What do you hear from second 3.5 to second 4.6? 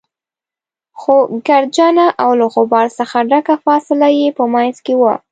فاصله يې په